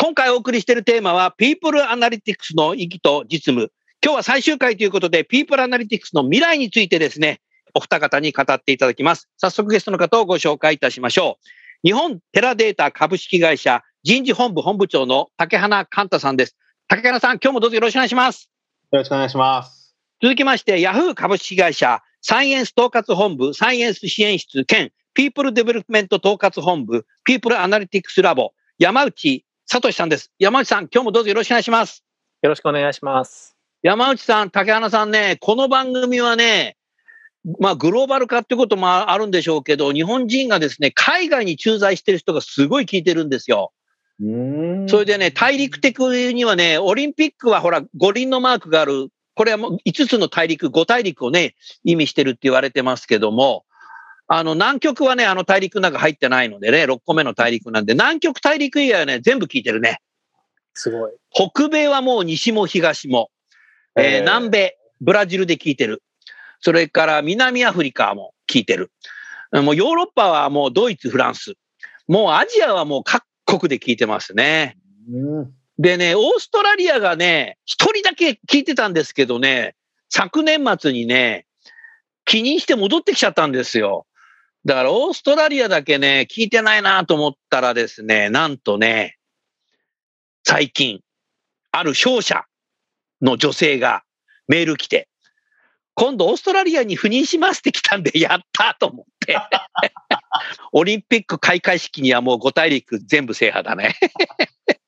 [0.00, 3.72] 今回お送りしているテーマは、People Analytics の意義と実務。
[4.00, 7.40] 今日は最終回ということで、People Analytics の未来についてですね、
[7.74, 9.28] お二方に語っていただきます。
[9.38, 11.46] 早速ゲストの方をご紹介いたしましょう。
[11.82, 16.56] 日本テラデータ株式会社人事本部本部長の竹花寛太さんです。
[16.86, 18.48] 竹花さん、今日もどうぞよろしくお願いします。
[18.92, 19.96] よろしくお願いします。
[20.22, 30.32] 続きまして、ヤフー株式会社サイエンス統括本部サイエンス支援室兼ピープルデベロップメント統括本部ピープルアナリティクスラボ山内聡さんです。
[30.38, 32.02] 山内さん、今日もどうぞよろしくお願いします。
[32.40, 33.54] よろしくお願いします。
[33.82, 36.78] 山内さん、竹花さんね、この番組はね、
[37.60, 43.72] まあ、グローバル化ってこともあるんでしょうけど、日本人がですね、海外に駐在してる人がすごい聞いてるんですよ。
[44.22, 49.10] うんそれでね、大陸的にはね、オリンピックはほら、五輪のマークがある。
[49.34, 53.66] これはもう5つの大陸、5大陸をね、意味してるって言われてますけども、
[54.28, 60.00] あの、南極はね、あの大陸の中入ってないのでね、6個目の大陸なんで、南極大陸以外はね、全部聞いてるね。
[60.74, 61.12] すごい。
[61.30, 63.30] 北米はもう西も東も、
[63.96, 66.02] えーえー南米、ブラジルで聞いてる。
[66.60, 68.92] それから南アフリカも聞いてる。
[69.52, 71.54] もうヨーロッパはもうドイツ、フランス。
[72.06, 74.76] もうアジアはもう各国で聞いてますね。
[75.10, 79.76] うんでね、オーストラリアがね、一人だけ聞いてたんですけどね、
[80.10, 81.46] 昨年末にね、
[82.24, 84.04] 気にして戻ってきちゃったんですよ。
[84.64, 89.16] だからオーストラリアだけね、聞いてないなと思ったらですね、なんとね、
[90.44, 91.00] 最近、
[91.72, 92.44] ある商社
[93.22, 94.02] の女性が
[94.48, 95.08] メール来て、
[95.94, 99.36] 今度オーストラリアに赴任しますって来たんで、 やったと思って。
[100.72, 103.96] オリンピック開会式にはもう5大陸全部制覇だね。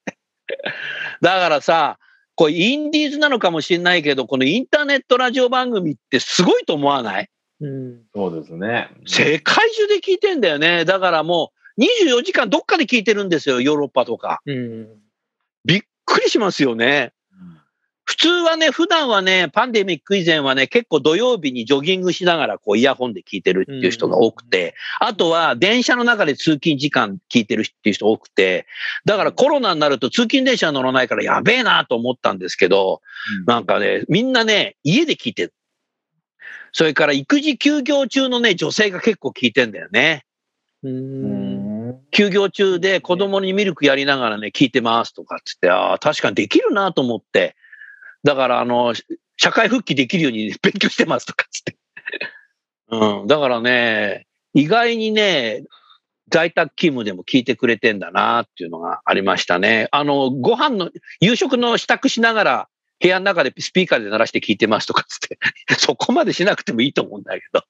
[1.21, 1.99] だからさ、
[2.37, 7.29] これインディーズなのかもしれないけど、このインターネットラジオ番組ってすごいと思わない？
[7.61, 8.89] うんそうですね。
[9.07, 10.85] 世界中で聞いてんだよね。
[10.85, 14.41] だからもう24時間どっかで聞いてるんですよ、ヨーロッパとか。
[14.47, 14.89] うん
[15.65, 17.13] びっくりしますよね。
[18.11, 28.67] 普通はね、普段はね、パンデミック以前はね、結構土曜日にジョギングしながらこうイヤホンで聞いてるっていう人が多くて、あとは電車の中で通勤時間聞いてるっていう人多くて、
[29.05, 33.01] だからコロナになると通勤電車乗らないからやべえなと思ったんですけど、
[33.47, 35.55] なんかね、みんなね、家で聞いてる。
[36.73, 40.25] それから育児休業中のね、女性が結構聞いてんだよね。
[40.83, 47.57] ううんん休業中で子供にミルクやりながらね、聞いてますとかっつって、ああ、確かにできるなと思って。
[48.23, 48.95] だから、あの、
[49.37, 51.77] 社会復帰できるように 勉強してますとかっつって。
[52.91, 53.27] うん。
[53.27, 55.65] だからね、意外にね、
[56.31, 59.89] 在宅勤務でも聞いてくれてんだなっていうのがありましたね。
[59.91, 62.69] あの、ご飯の、夕食の支度しながら、
[63.01, 65.39] 部屋の中でスピーカーで鳴らして聞いてますとかつって、
[65.79, 67.65] そこまでしなくてもいいと思うんだけど、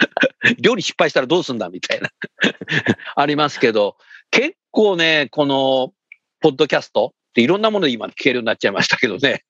[0.58, 2.10] 料理失敗したらどうすんだみたいな、
[3.14, 3.96] ありますけど、
[4.30, 5.92] 結構ね、この、
[6.40, 9.44] ポッドキャストっていろんなもので今聞けるようになっちゃいましたけどね、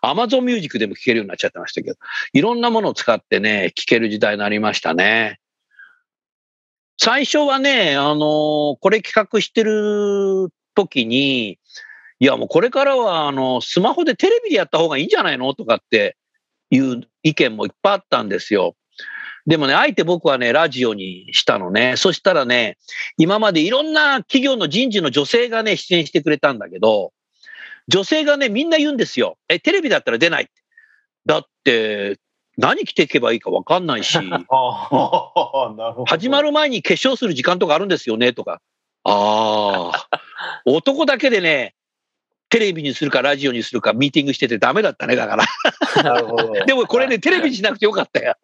[0.00, 1.96] アマゾンミュージックでも聞けるようになっちゃってましたけど、
[2.32, 5.40] いろんなものを使ってね、聞ける時代になりましたね。
[6.96, 11.58] 最初はね、あのこれ企画してる時に、
[12.24, 15.52] いやもうこれからはあのスマホでテレビでやった方がいいんじゃないの？
[15.52, 16.16] とかって
[16.70, 18.76] いう意見もいっぱいあったんですよ。
[19.44, 21.98] でもね、あえて僕はね、ラジオにしたのね。
[21.98, 22.78] そしたらね、
[23.18, 27.12] 今までいろんな企業の人事の女性がね、出演してくれたんだけど、
[27.88, 29.36] 女性がね、みんな言うんですよ。
[29.50, 30.52] え、テレビだったら出ないって。
[31.26, 32.18] だって、
[32.56, 34.16] 何着ていけばいいか分かんないし。
[36.06, 38.62] 始まる前に化粧する時間とかあるんですよね、とか。
[39.02, 40.20] ああ、
[40.64, 41.74] 男だけでね、
[42.54, 45.44] テレビにするかラジオにするかミーティングしててダメだったね、だから。
[46.04, 46.52] なるほど。
[46.64, 48.36] でもこれね、テレビにしなくてよかったよ。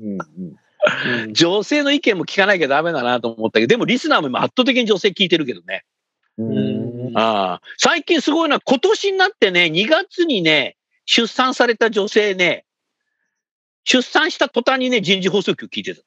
[0.00, 5.84] うんうん女性の意見も聞かなきゃダメだなと思ったけど、でもリスナーも今圧倒的に女性聞いてるけどね。
[6.38, 10.76] うんああ最近すごいのは今年になってね、2月にね、
[11.06, 12.64] 出産された女性ね、
[13.84, 16.02] 出産した途端にね、人事放送局聞いてた。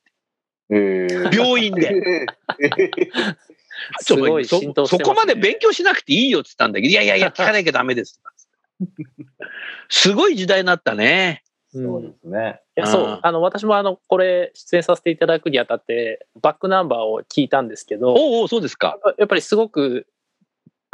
[0.72, 2.26] えー病院で。
[4.00, 8.22] すごいそ浸透してますねそこまで勉強しなくていいよって言ったんだけど、いやいやいや、 聞かなきゃダメです。
[9.90, 11.44] すごい時代になったね。
[11.72, 12.62] そうですね。
[12.78, 13.20] いや、そううん。
[13.22, 18.98] あの、私もあの、これ、出演させていただくにあたって、バックナンバーを聞いたんですけど、おうおう、そうですか。
[19.18, 20.08] やっぱりすごく、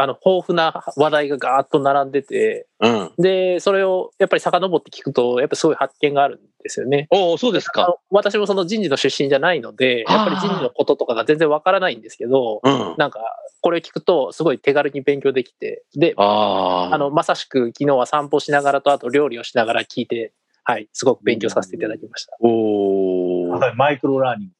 [0.01, 3.12] あの、豊富な話題がガーッと並んでて、うん。
[3.18, 7.07] で、それをやっぱり遡って聞くと、やっぱすごい発見があるんですよね。
[7.12, 7.98] おそうですか。
[8.09, 12.95] 私もその人事の出身じゃないので、やっぱり人事のこととかが全然わからないんですけど、うん。
[12.98, 13.19] なんか、
[13.62, 16.95] これ聞くと、すごい手軽に勉強できて、で、ああ。
[16.95, 20.33] あの、まさしく昨日は散歩しながらと、あと料理をしながら聞いて、
[20.63, 22.38] はい、すごく勉強させていただきました。
[22.39, 23.50] おお。
[23.50, 24.53] はいマイクロラーニング。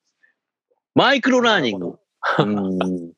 [0.96, 2.00] マイクロラーニング。
[2.40, 3.14] うん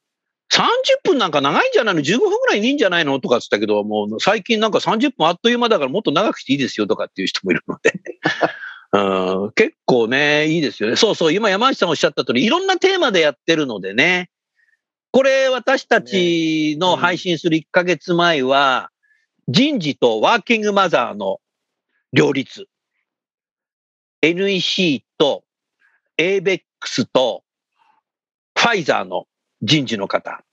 [0.53, 0.61] 30
[1.03, 3.19] 分なんか長いんじゃないの ?15 分ぐらいでいいんじゃないの？
[3.19, 7.93] とかって言ったけど、もう最近なんか30分あっという間だからもっと長くしていいですよとかっていう人もいるので。
[8.95, 10.95] うん、結構ね、いいですよね。
[10.95, 14.29] そうそう、今山内さんおっしゃった通り、いろんなテーマでやってるのでね。
[15.11, 18.91] これ私たちの配信する1ヶ月前は、
[19.47, 21.39] 人事とワーキングマザーの
[22.11, 22.67] 両立。
[24.21, 25.43] NEC と
[26.19, 26.61] ABEX
[27.11, 27.43] と
[28.55, 29.25] ファイザーの
[29.63, 30.43] 人事の方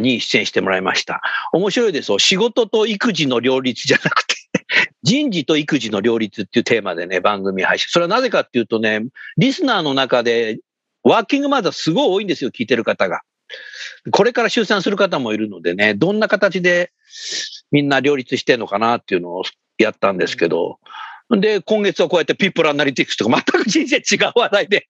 [0.00, 1.22] に出演してもらいました。
[1.52, 2.18] 面白いですよ。
[2.18, 4.34] 仕事と育児の両立じゃなくて、
[5.02, 7.88] 人事と育児の両立っていうテーマでね、番組配信。
[7.90, 9.02] それはなぜかっていうとね、
[9.36, 10.58] リスナーの中で
[11.02, 13.20] ワーキングマザーすごい多いんですよ、聞いてる方が。
[14.10, 16.92] これから出産する方もいるのでね、どんな形で
[17.70, 19.42] みんな両立してんのかなっていうのを
[19.78, 20.78] やったんですけど、
[21.30, 24.88] で、今月はこうやってピープルアナリティクスとか全く人生違う話題で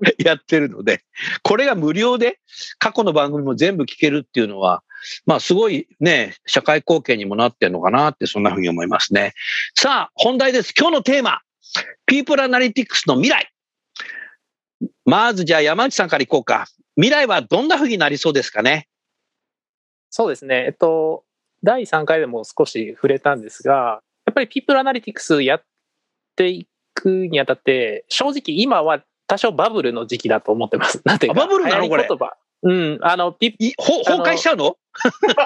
[0.18, 1.02] やってるので、
[1.42, 2.38] これが無料で
[2.78, 4.82] 過去の番組も全部聞けるっていうのは、
[5.26, 9.32] まあすごいね、社会貢献にもなってんのかなってそんなふうに思いますね。
[9.74, 10.74] さあ、本題です。
[10.78, 11.40] 今日のテーマ、
[12.06, 13.50] ピープルアナリティクスの未来。
[15.04, 16.66] まずじゃあ山内さんからいこうか。
[16.96, 18.88] 未来はどんなふうになりそうですかね？
[20.10, 20.64] そうですね。
[20.66, 21.24] えっと、
[21.62, 25.62] 第3回でも少し触れたんですが、やっぱりピープルアナリティクスやっ
[26.36, 31.00] ていくにあたって、正直今は多少バブルの時期だと思ってます。
[31.04, 31.82] なんていうか、あバブルなの？
[31.84, 32.32] 流行り言葉。
[32.62, 34.76] うん、あの、ピ崩壊しちゃうの？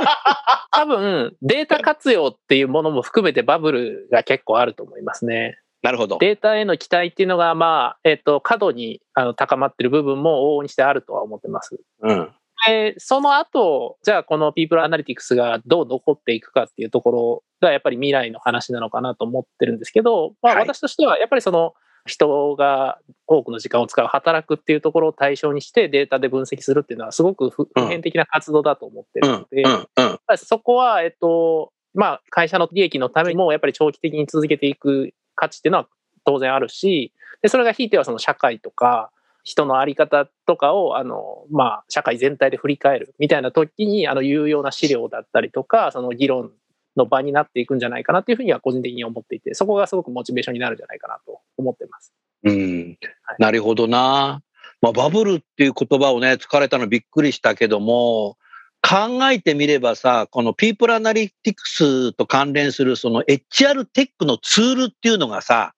[0.72, 5.58] 多分、データ活用っていうものも含めてバブルが結構あると思いますね。
[5.82, 6.16] なるほど。
[6.19, 11.78] データへの期待っていうのが、まあ、えっと、過度にあの高まってる部分も往々にしてあるとは思ってます。
[12.00, 12.32] うん。
[12.66, 21.75] で、その後、じゃあこのピープルアナリティクスがどう残っていくかっていうところがやっぱり未来の話なのかなと思ってるんですけど、まあはい私としてはやっぱりその
[22.06, 29.46] 人が多くの時間を使う働くっていうところを対象にしてデータで分析するっていうのはすごく普遍的な活動だと思ってうん。
[29.52, 35.88] るので、そこは、えっと、まあ、会社の利益のためにも、やっぱり長期的に続けていく価値っていうのは
[36.24, 39.10] 当然あるし、で、それがひいてはその社会とか、
[39.44, 46.50] 人のあり方とかを、あの、まあ、社会全体で振り返るみたいな時に、あの、有用な資料だったりとか、その議論
[46.96, 52.12] の場になっていくんじゃないかなっていうふうには個人的に思っていて、そこがすごくモチベーションになるんじゃないかなと思ってます。
[52.44, 52.99] うん。
[53.38, 54.42] なるほどな。
[54.80, 58.37] まあ、バブルっていう言葉をね、使われたのびっくりしたけども、
[58.83, 65.73] 考えてみればさ、このピープルアナリティクスと関連するその HR テックのツールっていうのがさ、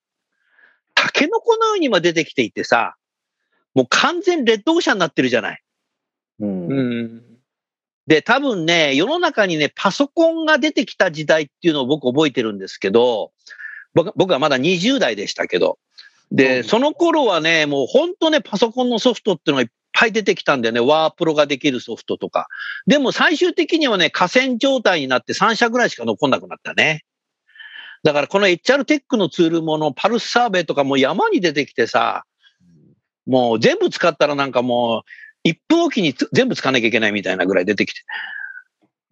[0.95, 2.97] タケノコのように今出てきていてさ、
[3.75, 5.63] もう完全レッドオーシャンになってるじゃない。
[6.41, 7.23] うんうん。
[8.07, 13.33] で、多分ね、世の中にね、パソコンが出てきた時代っていうのを僕覚えてるんですけど、
[13.95, 15.79] 僕僕はまだ20代でしたけど、
[16.31, 20.81] で、その頃はね、もう本当ね、パソコンのソフトっていうのがいっぱい出てきたんだよね。
[20.81, 22.49] ワープロができるソフトとか。
[22.87, 27.05] でも最終的にはね、河川状態になって3社ぐらいしか残んなくなったね。
[28.03, 32.25] だからこの HR テックのツールものパルスサーベイとかもう山に出てきてさ、
[33.27, 35.03] もう全部使ったらなんかもう
[35.47, 38.01] 1分おきにつ全部使わなきゃいけないみたいなぐらい出てきて。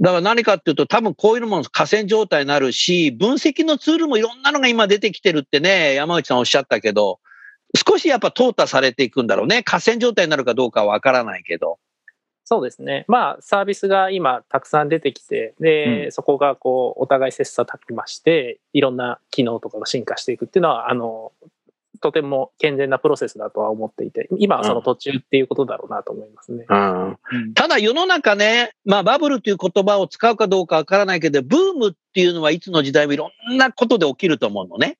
[0.00, 7.20] だから何かっていうと多分こういうのも河川状態になるし、分析のツールもいろんなのが今出てきてるってね、山内さんおっしゃったけど、
[7.86, 9.62] 少しやっぱ淘汰されていくんだろうね。
[9.62, 11.78] 河川状態になるかどうかはわからないけど。
[12.44, 13.04] そうですね。
[13.08, 21.32] まあ、サービスが今たくさん出てきて、で、うそこがこう、お互い切磋琢磨して、いろんな機能とかが進化していくっていうのは、あの、
[22.00, 26.66] とても健全なプロセスだとは思っていて、今はその途中っていうことだろうなと思いますね。
[26.68, 34.98] うんただ世の中ね、まあバブルという言葉を使うかどうかわからないけど、ブームっていうのはいつの時代もいろんなことで起きると思うのね。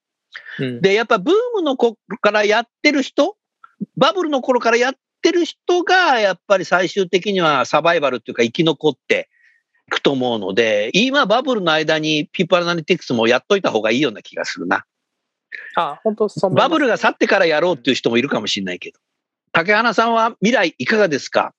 [0.58, 3.36] うんで、やっぱブームの頃からやってる人、
[3.96, 9.28] バブルの頃からやってる人が、やっぱり最終的にはサバイバルっていうか生き残って
[9.88, 14.84] いくと思うので、今バブルの間にピープルアナリティクスもやっといた方がいいような気がするな。
[15.76, 18.98] あ、本当そバブルが去ってからやろうっていう人もいるかもしれないけど。
[19.52, 21.54] 竹花さんは未来いかがですか？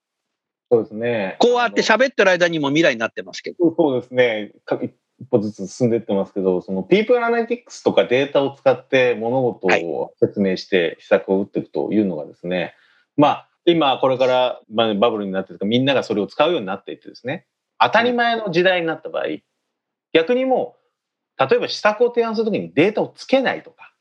[0.72, 1.38] そうですね。
[1.40, 3.74] こうやって喋ってる間にも未来になってますけど。
[3.78, 4.52] そうですね。
[4.66, 4.94] か一
[5.30, 12.74] 歩ずつ進んでいってますけど、そのピープルアナリティクスとかデータを使って物事を説明して施策を打っていくというのがですね、
[13.16, 17.46] まあ、今これからまあバブルになってるかみんながそれを使うようになっていってですね、
[17.80, 19.26] 当たり前の時代になった場合、
[20.12, 20.85] 逆にもう、
[21.38, 23.94] 例えば施策を提案するときにデータをつけないとか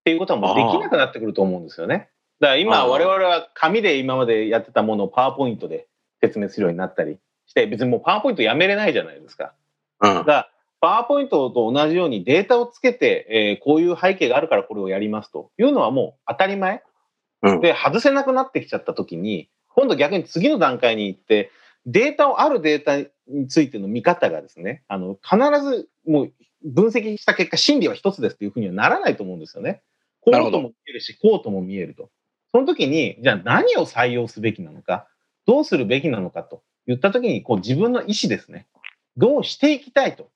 [0.00, 2.08] っていうことはもうできなくなってくると思うんですよね。
[2.40, 5.86] だから今我々は紙で今までやってたものをパワーポイントで
[6.20, 9.54] 説明するようになったりして、別にもうパワーポイントやめれないじゃないですか。
[10.00, 10.24] うんだ。
[10.24, 10.48] から
[10.80, 16.82] パワーポイントと同じようにデータをつけて、えーこういう背景があるからこれをやりますというのはもう当たり前、
[17.42, 21.50] うんで外せなくなってきちゃった時に今度逆に次の段階に行って
[21.86, 22.98] データをあるデータ
[23.28, 26.32] についての見方がですねあの必ずもう
[26.64, 29.82] 分析した結果真理は一つですというふうにはならないと思うんですよね。
[30.20, 32.10] こうとも見えるしこうとも見えると。
[32.52, 35.06] その時にじゃあ何を採用すべきなのか
[35.46, 38.66] どうするべきなのかと言った時にこう自分の意思ですね
[39.16, 40.30] どうしていきたいと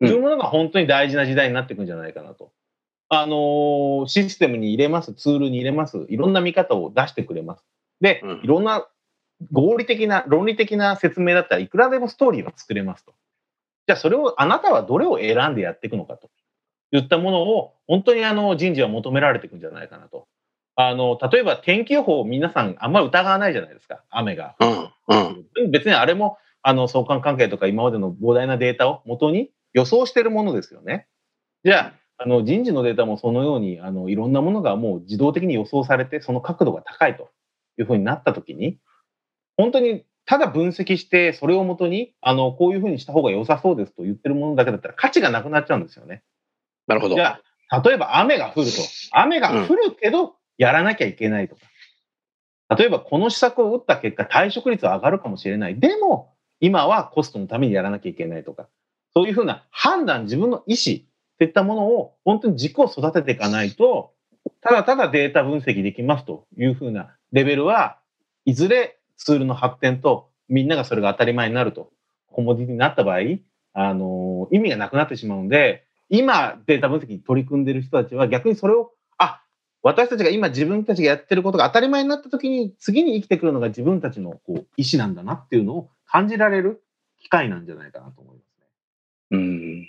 [0.00, 2.52] いうものが本当に大事な時代になっていくんじゃないかなと。
[3.12, 7.64] あのーシステムに入れます、ツールに入れます、いろんな見方を出してくれます。
[8.00, 8.86] で、うんいろんな
[9.50, 13.14] 合理的な、論理的な説明だったらいくらでもストーリーは作れますと。
[13.90, 16.30] じゃあそれを、あなたはどれを選んでやっていくのかと
[16.92, 20.28] いったものを、本当にあの人事は求められていくんじゃないかなと。
[20.76, 24.04] あの、例えば天気予報を皆さんあんまり疑わないじゃないですか。
[24.10, 25.44] 雨がうん。
[25.64, 25.70] うん。
[25.72, 31.08] 別にあれも、あの、相関関係とか今までの膨大なデータを元に予想してるものですよね。
[31.64, 37.28] じゃあ、あの、人事のデータもそのように、あの、いろんなものがもう自動的に予想されて、その角度が高いと
[37.76, 38.78] いうふうになったときに、
[39.56, 46.22] 本当にただ分析して、それをもとに、あの、こういうふうにした方が良さそうですと言ってるものだけだったら価値がなくなっちゃうんですよね。
[46.86, 47.20] なるほどじ。
[47.20, 48.74] ゃあ、例えば雨が降ると。
[49.10, 51.62] 雨が降るけど、やらなきゃいけないとか。
[52.76, 55.80] 例えば、この施策を打った結果、退職率は上がるかもしれない。
[55.80, 58.68] でも、今はコストのためにやらなきゃいけないとか。
[59.14, 61.00] そういうふうな判断、自分の意思
[61.38, 64.12] といったものを本当に軸を育てていかないと、
[64.60, 67.98] ただただデータ分析できますというふうなレベルは、
[68.44, 71.90] いずれツールの発展とみんながそれが当たり前になると、
[72.32, 73.18] コモディティになった場合、
[73.72, 79.42] あの意味がなくなってしまうので、今データ分析に取り組んでいる人たちは逆にそれを、あ、
[79.82, 86.82] 私たちが今自分たちがやってることが当たり前になった時に次に生きてくるのが自分たちのこう意思なんだなっていうのを感じられる
[87.22, 88.66] 機会なんじゃないかなと思いますね。
[89.32, 89.88] うん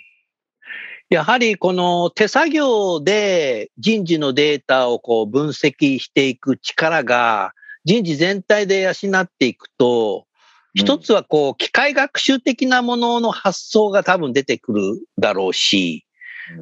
[1.10, 7.52] やはりこの手作業で人事のデータをこう分析していく力が
[7.84, 10.26] 人事全体で養っていくと、
[10.74, 14.82] 一つはこう機械学習的なものの発想が多分出てくる
[15.18, 16.12] だろうし、うん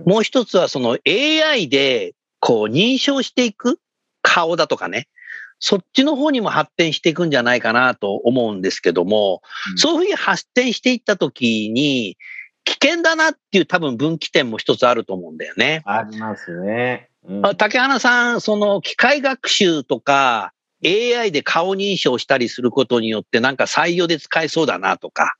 [0.04, 3.80] もう一つはその AI でこう認証していく
[4.20, 5.08] 顔だとかね、
[5.58, 9.40] そっちの方にも発展していくんじゃないかなと思うんですけども、
[9.72, 12.18] うんそういうふうに発展していったときに、
[12.64, 15.82] 危険だなっていう多分分岐点も一つあると思うんだよね。
[15.86, 17.08] ありますね。
[17.24, 20.52] うんあ竹花さん、その機械学習とか
[20.84, 25.34] AI で顔認証したりすることによってなんか採用で使えそうだなとか、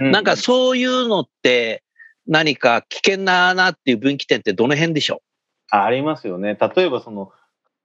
[0.00, 1.82] なんかそういうのって
[2.26, 5.22] 何か危険だなっていう分岐点ってどの辺でしょ
[5.70, 6.56] ありますよね。
[6.76, 7.32] 例えばその、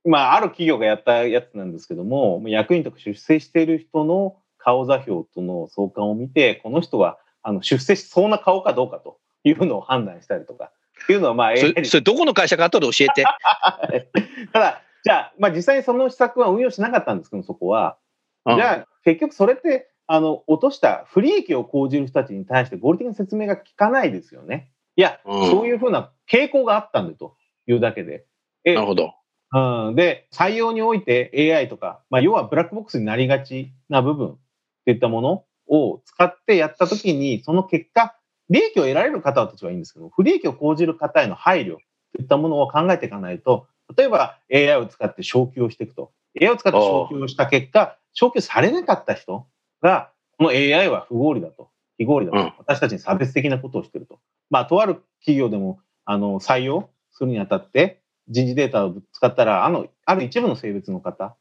[0.05, 10.71] まあ、ある企業がやったやつなんですけども、役員とか出世している人の顔座標との相関を見て、この人はあの出世しそうな顔かどうかというのを判断したりとか、
[11.03, 13.23] っていうのはまあ AI れそれどこの会社か後で教えて。
[14.51, 17.97] ただ、じゃあ、まあ実際にその施策は運用しなかったんですけど、そこは。
[18.45, 24.71] うんじゃあ、結局それって、あの、落とした不利益を講じる人たちに対して合理的な説明が効かないですよね。
[24.95, 27.35] いや、うんそういうふうな傾向があったんだと
[27.67, 28.25] いうだけで。
[28.63, 29.13] えなるほど。
[29.53, 34.37] うん、で、採用において AI とか、まあ、要はブラックボックスになりがちな部分っ
[34.85, 38.15] ていったものを使ってやったときに、その結果、
[38.49, 41.77] 利益を得られる方たちはいいんですけど、不利益を講じる方への配慮
[42.15, 46.11] といったものを考えていかないと、例えば AI を使って昇給をしていくと。
[46.39, 49.47] AI を使って昇給をした結果、昇給されなかった人
[49.81, 51.69] が、この AI は不合理だと。
[51.97, 52.37] 非合理だと。
[52.37, 54.19] うん私たちに差別的なことをしていると。
[54.49, 61.35] まあ、とある企業でも、あの、採用するにあたって、人事データを使ったら、あの、ある一部の性別の方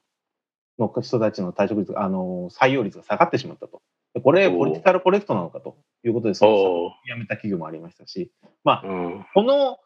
[0.78, 3.82] の人たちの退職率が、あの、採用率が下がってしまったと。
[4.14, 8.32] でこれ、ポリティカルコレクトなのかということで、そのおー辞めた企業もありましたし、
[8.64, 9.78] まあ、うんこの、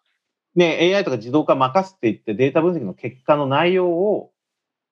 [0.54, 4.32] ね、AI とか自動化任せていってデータ分析の結果の内容を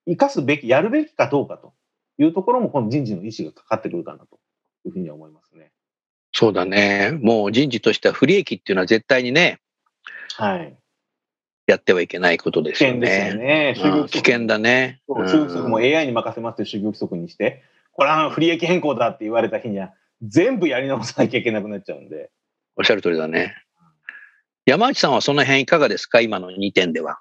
[0.07, 1.75] 生かすべき、やるべきかどうかと
[2.19, 4.39] いうところも、この人事の意思がかかってくるかなと
[4.87, 5.73] いうふうには思いますね。
[6.33, 7.19] そうだね。
[7.21, 9.61] もう人事としては不利益っていうのは絶対にね、
[10.37, 10.77] はい。
[11.67, 14.09] やってはいけないことで危すよ険ですよね。
[14.09, 15.01] 危険だね。
[15.09, 17.63] 就業規則も AI に任せますって就業規則にして、
[17.93, 22.31] これは不利益変更だって言われた日には、全部やり直さなきゃいけなくなっちゃうんで。
[22.77, 23.55] おっしゃる通りだね。
[24.69, 26.21] 山内さんはその辺いかがですか？
[26.21, 27.19] 今の2点では。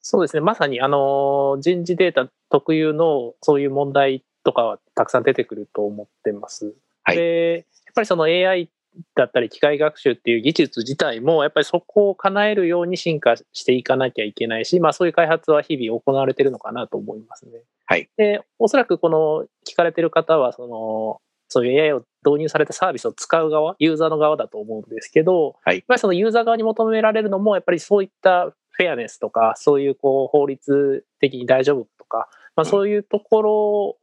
[0.00, 0.40] そうですね。
[0.40, 6.74] まさに、あの、人事データ特有のそういう問題とかはたくさん出てくると思ってます。
[7.04, 8.68] はいで、やっぱりその AI
[9.14, 17.60] だったり機械学習っていう技術自体も、やっぱりそこを叶えるように進化していかなきゃいけないし、まあそういう開発は日々行われてるのかなと思いますね。
[17.86, 18.08] はい。
[18.16, 25.76] で、おそらくこの聞かれてる方は、その、そういう AI を導入されたサービスを使う側、ユーザーの側だと思うんですけど、はい。
[25.76, 32.66] やっぱりそのユーザー側に求められるのも、やっぱりそういったフェアネスとか、そういうこう法律的に大丈夫とか、まあ、うん。
[32.66, 33.52] そういうところ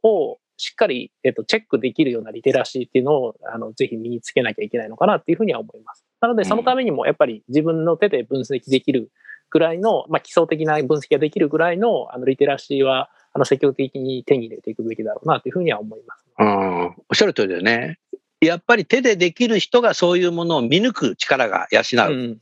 [0.02, 6.04] をしっかり、えっと、チェックできるようなリテラシーっていうのをあのぜひ身につけなきゃいけないのかなっていうふうには思います。
[6.20, 9.10] なので、そのためにもやっぱり自分の手で分析できる
[9.50, 16.24] ぐらいの、まあ、基礎的な分析ができるぐらいのあのリテラシーはあの積極的に手に入れていくべきだろうなというふうには思います。
[16.38, 16.84] うん。
[16.86, 17.98] おっしゃる通りだよね。
[18.40, 22.12] やっぱり手でできる人がそういうものを見抜く力が養う。
[22.12, 22.40] うん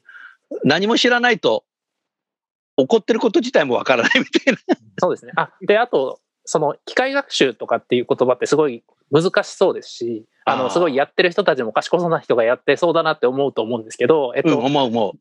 [0.63, 1.65] 何も知らないと、
[2.77, 4.77] 起こってること自体もわからないみたいな。
[4.99, 5.33] そうですね。
[5.37, 15.13] あ、で、あと、その機械学習とかっていう言葉ってすごい難しそうですし、あの、すごいやってる人たちも賢そうな人がやってそうだなって思うと思うんですけど、えっと、うん、思う思う。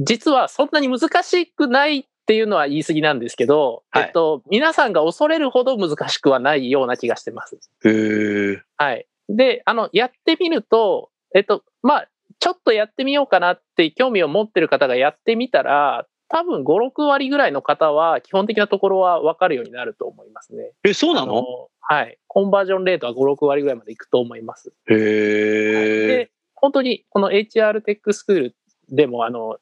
[0.00, 7.58] 実はそんなに難しくないっていうのは言い過ぎなんですけど、はいえっと、皆さんが恐れるほど難しくはないような気がしてます。
[7.84, 8.62] へえ。
[8.76, 9.06] はい。
[9.28, 20.72] で、あの、やってみると、えっと、まあ、ちょっとやってみようかなって興味を持ってる方がやってみたら、多分5、6割ぐらいの方は基本的なところは分かるようになると思いますね。
[20.84, 22.18] え、そうなあのはい。
[22.28, 24.72] コンバージョンレートは5、6割ぐらいまでいくと思います。
[24.88, 26.06] へえ。
[26.06, 28.56] で、本当にこの HR テックスクール
[28.90, 29.58] でもあの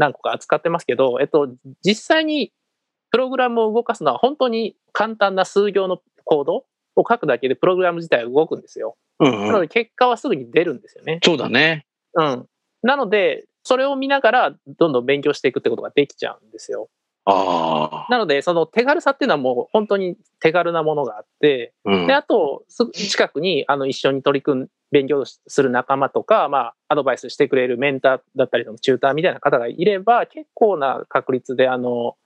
[0.00, 1.48] 何個か扱ってますけど、えっと、
[1.84, 2.52] 実際に
[3.10, 6.54] プログラムを動かすのは本当に簡単な数行のコード
[6.96, 8.96] を書くだけでプログラム自体は動くんですよ。
[9.18, 9.62] うんなのうん。
[9.62, 11.20] で結果はすぐに出るんですよね。
[11.22, 11.84] そうだね。
[12.14, 12.46] うん。
[12.82, 16.88] なので、それを見ながらどんどん勉強していくってことができちゃうんですよ。
[17.26, 18.10] ああ。
[18.10, 32.16] なので、その手軽さっていうのはもう本当に手軽なものがあって、うんで、あと、すぐ近くにあの一緒に取り組ん、勉強する仲間とか、まあ、アドバイスしてくれるメンターだったりのチューターみたいな方がいれば、結構な確率で、あの、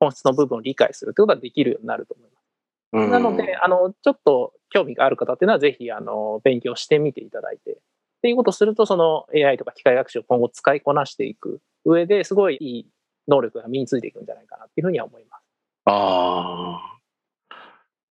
[0.00, 2.44] 本質の部分を理解するってことができるようになると思います。
[2.90, 7.74] うんなので、あの、ちょっと興味がある方っていうのは、ぜひ、あの、勉強してみていただいて、っ
[8.22, 12.86] ていうことをすると、その AI とか機械学習を今後使いこなしていく上ですごいいい
[13.28, 15.42] 能力が身についていくんじゃないかなっていうふうには思います。
[15.84, 16.80] あ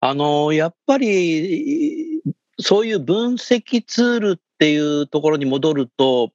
[0.02, 0.10] あ。
[0.10, 2.13] あの、やっぱり、
[2.60, 6.32] そういう分析ツールっていうところに戻ると、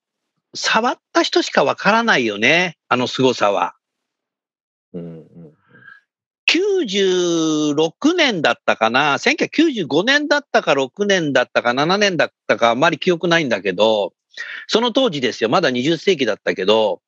[0.54, 2.78] 触った人しかわからないよね。
[2.88, 3.74] あの凄さは。
[4.94, 5.58] うんうん
[6.50, 14.14] 96年だったかな ?1995 年だったか6年だったか7年だったかあんまり記憶ないんだけど、
[14.66, 15.50] その当時ですよ。
[15.50, 17.02] まだ20世紀だったけど、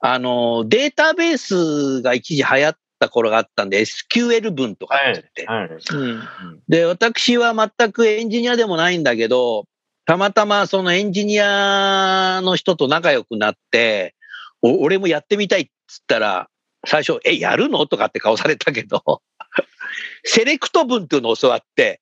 [0.00, 5.46] あの、データベースが一時流行った頃があったんで、SQL 文とかって言って。
[5.46, 5.68] はい。
[5.68, 6.62] うん。
[6.68, 9.64] で、私は全くエンジニアでもないんだけど、
[10.04, 14.14] たまたまそのエンジニアの人と仲良くなって、
[14.62, 16.48] お俺もやってみたいっつったら、
[16.86, 17.86] 最初、え、やるの？
[17.86, 19.22] とかって顔されたけど、
[20.24, 22.00] セレクト文っていうのを教わって、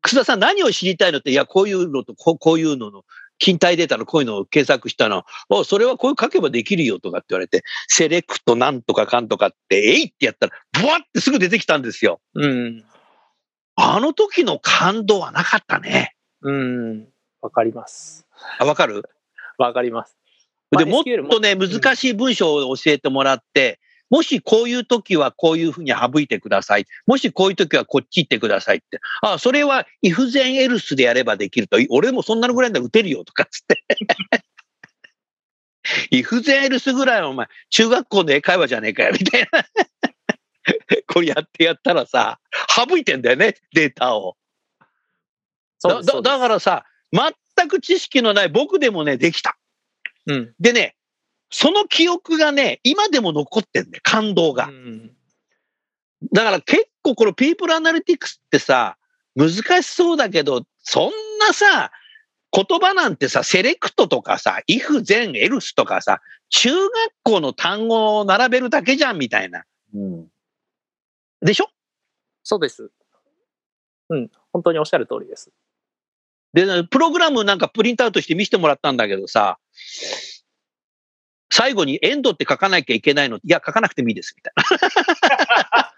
[0.00, 1.18] 楠田さん何を知りたいの？
[1.18, 3.04] って、いや、こういうのとこうこういうのの、
[3.38, 5.24] 勤怠データのこういうのを検索したの。
[5.48, 12.20] おそれはこういう書けばできるよとかって言われて、セレクトなんとかかんとかって、えいってやったら、ブワってすぐ出てきたんですよ。
[12.34, 12.84] うん。
[13.76, 16.16] あの時の感動はなかったね。
[16.42, 17.08] うん。
[17.40, 18.26] わかります。
[18.58, 19.04] あ、わかる
[19.56, 20.16] わかります。
[20.76, 26.86] で、もっとね、難しい文章を教えてもらって、もしこういう時はこういうふうに省いてください。
[27.06, 29.00] もしこういう時はこっち行ってくださいって。
[29.22, 31.78] あ、それは if then else でやればできると。
[31.90, 33.84] 俺もそんなのぐらいなら打てるよとかっつって。
[36.10, 39.64] if then else ぐらいはお前、中学校の英会話じゃねえかよ、みたいな。
[41.06, 44.36] これやってやったらさ、省いてんだよね、データを。
[45.82, 49.58] だだからさ、全く知識のない僕でもね、できた。
[50.26, 50.54] うん。
[50.58, 50.96] でね、
[51.50, 54.66] その記憶がね、今でも残ってんだよ、感動が。
[54.66, 55.14] うん
[56.32, 58.96] だから結構このピープルアナリティクスってさ、
[59.36, 59.52] 難
[59.84, 61.92] しそうだけど、そんなさ、
[62.50, 69.64] 言葉なんてさ、セレクトとかさ、if, then, else とかさ、中学校の単語を並べるだけじゃんみたいな。
[69.94, 70.26] うん
[71.40, 71.68] でしょ？
[72.42, 72.90] そうです。
[74.08, 74.28] うん。
[74.52, 75.52] 本当におっしゃる通りです。
[76.52, 79.60] で、プログラムなんかプリントアウトして見せてもらったんだけどさ、
[81.58, 83.38] 最後にエンドって書かなきゃいけないの？
[83.38, 84.54] いや、書かなくてもいいです、みたい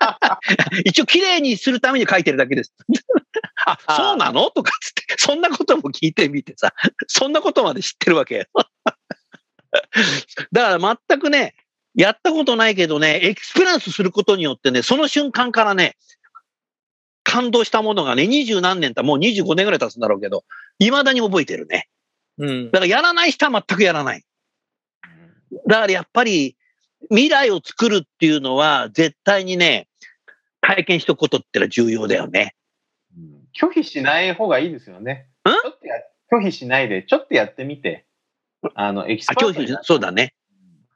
[0.00, 0.40] な。
[0.86, 2.72] 一応綺麗にするために書いてるだけです。
[3.66, 4.50] あ、そうなの？
[4.50, 6.72] とかつって、そんなことも聞いてみてさ、
[7.08, 8.44] そんなことまで知ってるわけよ。
[10.52, 11.54] だから全くね、
[11.94, 15.98] やったことないけどね、エクスペリエンスすることによってね、その瞬間からね、
[17.22, 20.44] 感動したものがね、二十何年たもう25年ぐらい経つんだろうけど、
[20.78, 21.88] 未だに覚えてるね。
[22.38, 22.70] うん。
[22.70, 24.24] だからやらない人は全くやらない。
[25.66, 26.56] だからやっぱり
[27.08, 29.88] 未来を作るっていうのは絶対にね、
[30.60, 32.54] 体験しとくことってのは重要だよね。
[33.16, 35.26] うん拒否しない方がいいですよね。
[35.44, 35.50] ん？
[35.50, 35.94] ちょっとや
[36.32, 38.06] 拒否しないで、ちょっとやってみて、
[38.74, 40.34] あの、エキスパートにな、そうだね。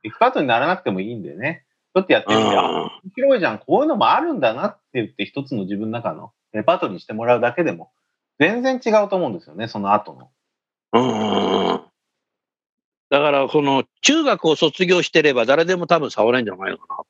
[0.04, 1.64] エキスパートにならなくてもいいんでね。
[1.94, 7.90] ちょっとやってみて、あうん面白いじゃん、こういうのもあるんだなって言って、一つの自分の中のレパートリーにしてもらうだけでも、
[8.38, 10.30] 全然違うと思うんですよね、その後の。
[10.92, 11.83] うん。
[13.10, 17.04] だからこの中学を卒業してれば誰でも多分触れんじゃないのか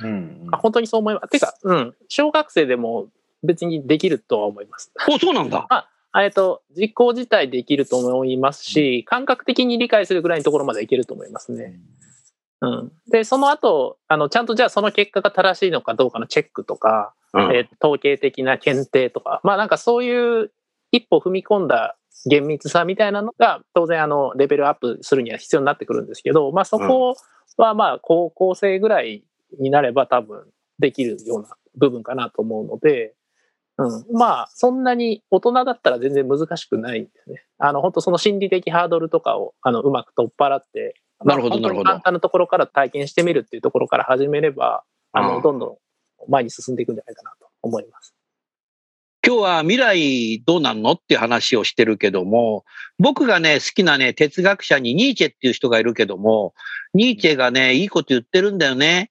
[0.00, 0.08] な。
[0.08, 1.30] うんあ本当にそう思います。
[1.30, 1.94] てか、うん。
[2.08, 3.08] 小学生でも
[3.42, 4.92] 別にできるとは思います。
[5.08, 5.66] お、そうなんだ。
[5.70, 5.88] あ
[6.22, 11.78] えっと、実行自体できると思いますし、感覚的に理解するぐらいのところまでいけると思いますね。
[12.62, 12.92] うん。
[13.08, 20.50] で、その後、あの、ちゃんとじゃあその結果が正しいのかどうかのチェックとか、うんえー統計的な検定とか、まあなんかそういう
[20.90, 27.14] 一歩踏み込んだ厳密さみたいなのが当然あのレベルアップするには必要になってくるんですけど、まあそこ
[27.56, 29.24] はまあ高校生ぐらい
[29.60, 30.44] になれば多分
[30.78, 33.14] できるような部分かなと思うので、
[33.78, 37.44] うん、まあそんなに大人だったら全然難しくないんですね。
[37.58, 45.76] あの本当その心理的ハードルとかをあのうまく取っ払って、なるほどまあなるほど簡単なところから体験してみるっていうところから始めれば、あうんのどんどん
[46.28, 48.15] 前に進んでいくんじゃないかなと思います。
[49.26, 52.64] 今日は未来どうなんのっていう話をしてるけども、
[53.00, 56.54] 僕がね、好きなね、哲学者にニーチェっていう人がいるけども、
[56.94, 59.10] ニーチェがね、いいこと言ってるんだよね。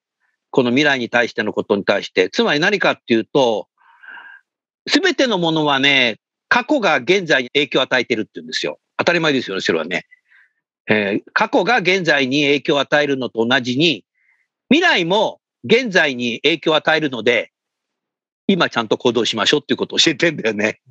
[0.51, 2.30] この未来に対してのことに対して。
[2.30, 3.67] つまり何かっていうと、
[4.88, 8.80] すべてのものはね、過去が現在に影響を与えてるって言うんですよ。
[8.95, 10.06] 当たり前ですよね、それはね。
[10.88, 14.06] えー過去が現在に影響を与えるのと同じに、
[14.69, 17.51] 未来も現在に影響を与えるので、
[18.48, 20.82] 今ちゃんと行動しましょうっていうことを教えてんだよね。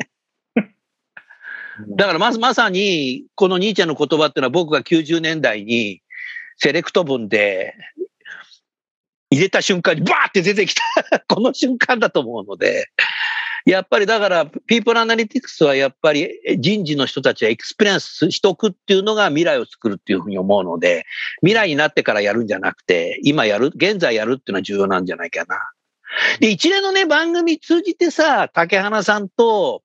[1.97, 6.03] だからまずまさに、この兄ちゃんの言葉っていうのは僕が90年代に
[6.57, 7.75] セレクト文で
[9.31, 10.83] 入れた瞬間にバーって出てきた
[11.27, 12.89] この瞬間だと思うので、
[13.67, 21.07] やっぱりだから、ピープルアナリティクスはやっぱり人事の人たちはエクスペリエンスしとくっていうのが未来を作るっていうふうに思うので、
[21.41, 25.57] 未来になってからやるんじゃなくて、今やる、現在やるっていうのは重要なんじゃないかな。
[26.41, 29.83] で、一連のね、番組通じてさ、竹花さんと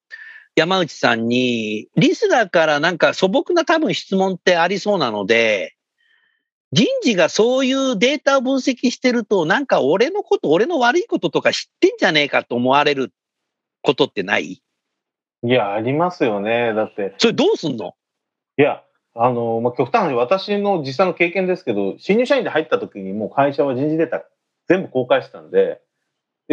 [0.55, 5.75] 山内さんに、リスナーからなんか素朴な多分質問ってありそうなので、
[6.71, 13.11] 人事がそういうデータを分析してると、なんか俺のこと、俺の悪いこととか知ってんじゃねえかと思われる
[13.81, 14.61] ことってない？
[15.41, 16.73] いや、ありますよね。
[16.73, 17.95] だって、それどうすんの？
[18.57, 18.83] いや、
[19.15, 24.25] あの、まあ、極端な話私の実際の経験ですけど、新入社員で入った時にもう会社は人事データ
[24.67, 25.81] 全部公開してたんで、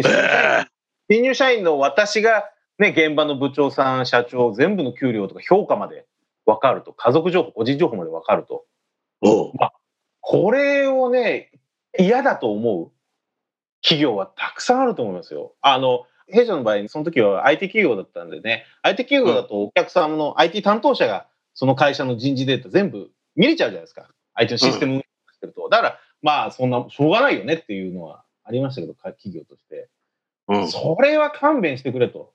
[0.02, 0.66] で
[1.08, 6.06] 新入社員の私が、ね、現場の部長さん、社長、全部の給料とか評価まで
[6.44, 8.64] 分かると、家族情報、個人情報まで分かると。
[9.22, 9.52] おう
[10.20, 11.52] これをね、
[11.98, 12.90] 嫌だと思う
[13.80, 15.54] 企業はたくさんあると思いますよ。
[15.60, 24.08] あの、弊社の場合、その時は IT 企業だったんでね、IT 企業だとお客さんの IT 担当者がその会社の人事データ全部見れちゃうじゃないですか。
[24.34, 25.68] IT のシステム運営してると。
[25.68, 29.88] だから、まあ、そんな、しょうがないよねっていうのはありましたけど、か企業として。
[30.48, 30.68] うん。
[30.68, 32.32] それは勘弁してくれと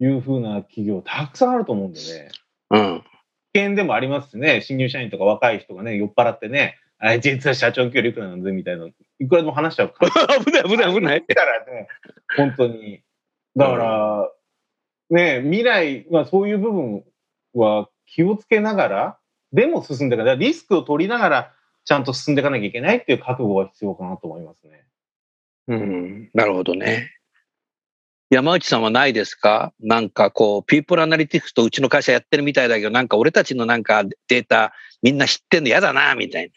[0.00, 2.30] いうふうな企業たくさんあると思うんでね。
[2.70, 3.04] うん。
[3.52, 10.38] 危険でもありますしね、新入社員とか若い人がね、酔っ払ってね、あ実は社長の給料いくらなんでみたいな、いくらでも話しちゃうか ら。
[10.38, 11.24] 危ない危ない危ない。
[11.26, 11.88] だからね、
[12.36, 13.02] 本当に。
[13.56, 14.32] だから、
[15.10, 17.04] ね、未来、まあそういう部分
[17.54, 19.18] は気をつけながら、
[19.52, 20.38] でも進んでいかない。
[20.38, 21.52] リスクを取りながら、
[21.84, 24.84] ちゃんと進んでいかなきゃいけないっていう覚悟が必要かなと思いますね。
[25.68, 26.30] うん。
[26.34, 27.10] なるほどね。
[28.30, 29.72] 山内さんはないですか？
[29.80, 36.52] なんかこう、ピープルアナリティクスとうちの会社やってるみたいだけど、なんか俺たちのなんかデータみんな知ってんの嫌だな、みたいな。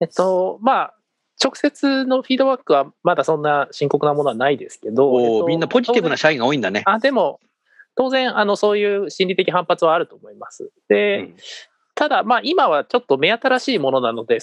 [0.00, 0.94] えっと、まあ、
[1.42, 6.82] 直接のフィードバックはまだそんな深刻なものはないですけど、えっとみんなポジティブな社員が多いんだね。
[6.86, 7.38] あ、でも、
[7.94, 10.70] 当然、あの、そういう心理的反発はあると思います。
[10.88, 11.36] で、うん
[11.94, 14.38] ただ、まあ、今はちょっと目新しいものなので、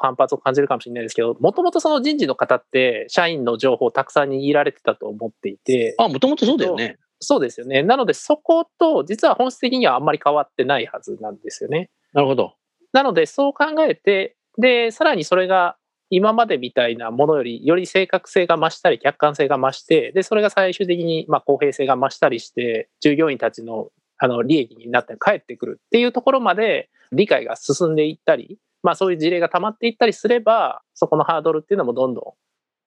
[0.00, 6.98] 反発を感じるかもしれないですけど、もともとその人事の方って、社員の情報をたくさん握られてたと思っていて、あ、もともとそうだよね。
[7.20, 7.82] そうですよね。
[7.82, 11.90] なので、そこと、実は本質的にはあんまり変わってないはずなんですよね。
[12.14, 12.54] なるほど。
[12.92, 15.76] なので、そう考えて、で、さらにそれが
[16.10, 23.90] 今までみたいなものよりより正確性が増したり客観性が増してでそれが最終的にまあ公平性が増したりして従業員たちの
[24.22, 32.24] あの利益になって帰ってくるっていうところまで理解が進んでいったり、まあ、そういう事例が溜まっていったりすればそこのハードルっていうのもどんどん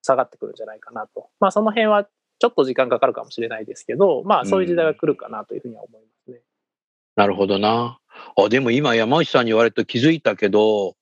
[0.02, 2.06] 下がってくるんじゃないかなと、まあ、その辺は
[2.40, 6.40] ちょっと時間かかるかもしれないですけど、まあ、そういう時代が来るかなというふうには思いますね。
[7.16, 8.00] なるほどな。
[8.38, 10.96] あでも今山内さんに言われると気づいたけど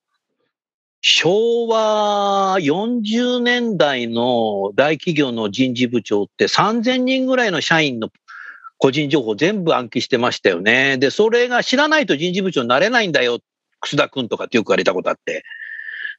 [1.04, 8.08] 昭和40年代の大企業の人事部長って3000人ぐらいの社員の
[8.78, 10.98] 個人情報全部暗記してましたよね。
[10.98, 13.40] で、それが知らないと人事部長になれないんだよ。
[13.82, 15.44] 楠田君とかってよく言われたことあって。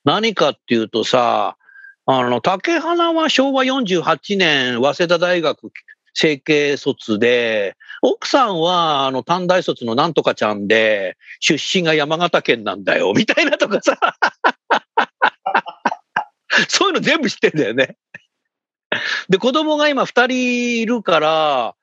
[0.03, 1.57] 何かっていうとさ、
[2.05, 5.71] あの、竹花は昭和48年、早稲田大学
[6.13, 13.97] 整形卒で、奥さんは、あの、短大卒のなんとかちゃんで、出身が山形県なんだよ、みたいなとかさ。
[16.67, 17.95] そういうの全部知ってんだよね。
[19.29, 21.75] で、子供が今二人いるから、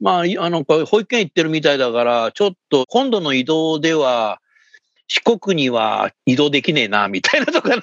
[0.00, 4.40] まあ、あの、保育園行ってるみたいだから、ちょっと今度の移動では、
[5.08, 7.82] 四国には移動できねえな、みたいなとかね。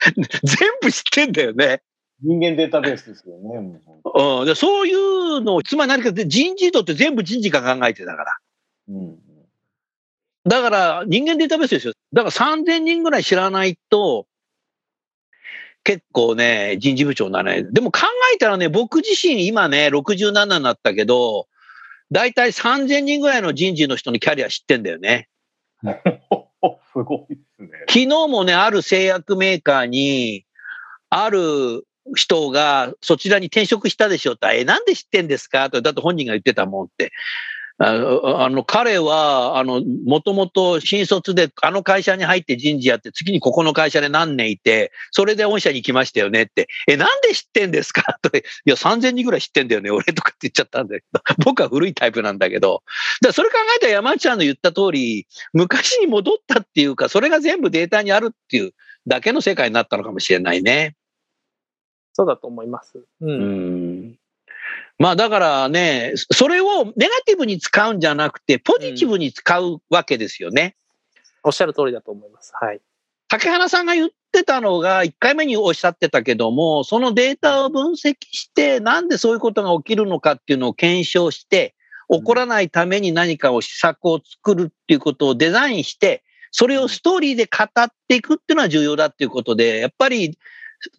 [0.42, 1.82] 全部知ってんだよね。
[2.22, 3.80] 人間データベースですよね。
[4.14, 8.36] うん、でそういうのを、つまり何か人事異動って全部人事が考えてたから。
[8.88, 9.18] うん、
[10.44, 11.92] だから人間データベースですよ。
[12.12, 14.26] だから3000人ぐらい知らないと、
[15.84, 17.72] 結構ね、人事部長になれない。
[17.72, 18.00] でも考
[18.34, 21.46] えたらね、僕自身今ね、67になったけど、
[22.10, 25.28] だいたい3000人ぐらいの人事の人のキャリア知ってんだよね。
[26.92, 27.68] すごいですね。
[27.88, 30.44] 昨日もね、ある製薬メーカーに、
[31.10, 37.12] ある人がそちらに転職したでしょって、え、なんで知ってんですかと、だって本人が言ってたもんって。
[37.80, 48.02] あの、彼は、あの、もともと新卒であの会社に入って人事やって、次にここの会社で何年いて、それで御社に来ましたよねって、え、なんで知ってんですか？
[48.20, 52.82] と、いや、3000人ぐらい知ってんだよね、俺とかって言っちゃったんだけど、 僕は古いタイプなんだけど、
[53.22, 58.72] だそれ考えたら山内さんの言った通り、昔に戻ったっていうか、それが全部データにあるっていう
[59.06, 60.96] だけの世界になったのかもしれないね。
[62.14, 63.04] そうだと思います。
[63.20, 63.30] うん。
[63.30, 63.87] うん
[64.98, 70.76] まあだからね、それをネガティブに使うんじゃなくて、ポジティブに使うわけですよね。
[71.14, 72.52] うん、おっしゃる通りだと思います。
[72.60, 72.80] はい。
[73.28, 81.74] 竹原さんが言ってたのが、1回目におっしゃってたけども、そのデータを分析して、なんでそういうことが起きるのかっていうのを検証して、
[82.10, 90.38] 起こらないために何かを施策を作るっていうことをデザインして、それをストーリーで語っていくっていうのは重要だっていうことで、やっぱり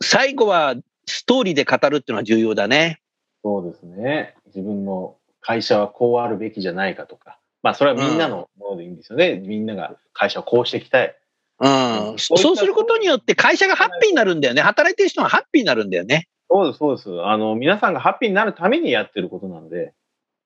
[0.02, 0.76] 最後は
[1.08, 3.02] ストーリーで語るっていうのは重要だね。
[3.43, 4.36] そうですね。
[4.47, 7.39] 自分の会社はこうあるべきじゃないかとか。
[7.62, 9.32] まあ、それはみんなのものでいいんですよね。
[9.32, 11.15] うん、みんなが会社をこうしていきたい。
[11.60, 12.15] うん。
[12.17, 14.62] そうすることによって会社がハッピーになるんだよね。
[14.62, 16.28] 働いてる人がハッピーになるんだよね。
[16.49, 17.21] そうです、そうです。
[17.21, 19.93] あの、皆さんがハッピーになるためにやってることなんで。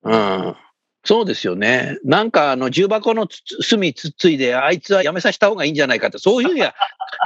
[0.02, 0.56] うん。
[1.04, 1.98] そうですよね。
[2.04, 3.28] なんか、あの、重箱の
[3.60, 6.74] 隅つっついで、あいつは辞めさせた方がいいんじゃないかって、そういうふうには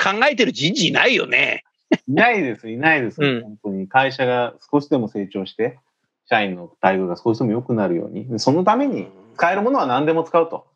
[0.03, 1.65] 考えてる人事いないよね。
[2.09, 3.89] いないです、いないです、うん、本当に。
[3.89, 5.79] 会社が少しでも成長して、
[6.27, 10.67] 社員の待遇が少しでも良くなるように、そのために使えるものは何でも使うと。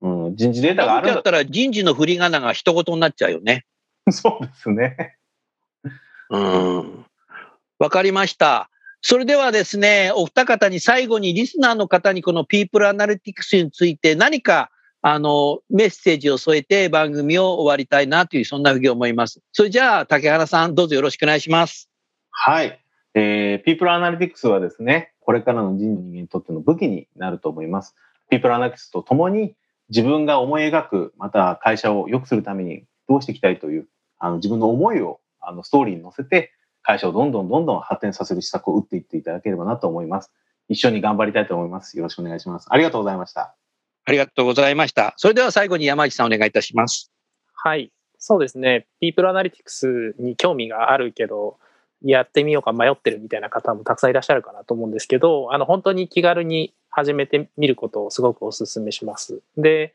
[0.00, 3.64] うん、人事データがあるんだったら人事の振り仮名が一言になっちゃうよね。
[4.10, 5.16] そうですね。
[6.30, 7.04] うん。
[7.78, 8.70] わかりました。
[9.00, 19.40] それではですね、お二方に最後にリスナーの方にこのピープルアナリティクスについて何かあの、メッセージを添えて番組を終わりたいなという、そんなふうに思います。
[19.52, 21.88] それじゃあ、竹原さん、どうぞよろしくお願いします。
[22.30, 22.80] はい。
[23.14, 27.94] えー、ピープルアナリティクスはですね、これからの人人間にとっての武器になると思います。
[28.30, 29.54] ピープルアナリティクスとともに、
[29.88, 40.32] 自分が思い描く、また会社を良くするためにどうしていきたいという、あの、自分の思いを、あの、ストーリーに乗せて、会社をどんどんどんどん発展させる施策を打っていっていただければなと思います。
[40.68, 41.96] 一緒に頑張りたいと思います。
[41.96, 42.66] よろしくお願いします。
[42.70, 43.54] ありがとうございました。
[44.08, 45.12] ありがとうございました。
[45.18, 47.12] それでは最後に山内さんお願いいたします。
[47.52, 47.92] はい。
[48.18, 48.86] そうですね。
[49.00, 51.58] ピープルアナリティクスに興味があるけど、
[52.02, 59.42] やってみようか迷ってるみたいな方もたくさんいらっしゃるかなと思うんですけど、あの、本当に気軽に始めてみることをすごくお勧めします。
[59.58, 59.92] で、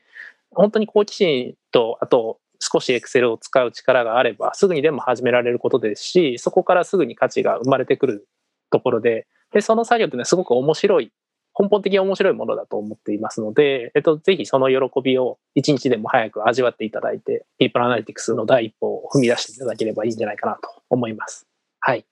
[0.51, 8.27] 本当に好奇心と、あと、少しエクセルを使う力があれば、すぐにでも始められることですし、そこからすぐに価値が生まれてくる
[8.69, 11.11] ところで、で、その作業ってね、すごく面白い
[11.57, 21.47] 根本的に面白いものだと思っていますので、えっと、ぜひその喜びを一日でも早く味わっていただいて、ピープルアナリティクスの第一歩を踏み出していただければいいんじゃないかなと思います。
[21.79, 22.05] はい。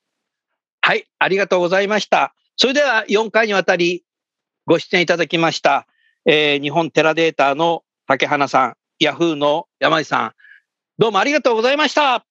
[0.82, 2.34] はい、ありがとうございました。
[2.56, 4.04] それでは4回にわたり
[4.68, 5.88] ご出演いただきました、
[6.26, 10.34] えー、日本テラデータの竹花さん、ヤフーの山井さん、
[11.00, 12.16] どうもありがとうございました。
[12.16, 12.26] あ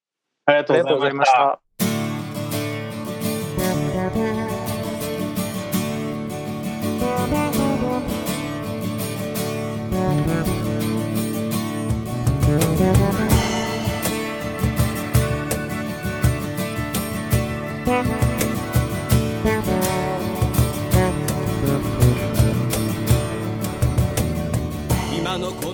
[0.49, 1.33] りがとうございまし。
[1.33, 1.61] た。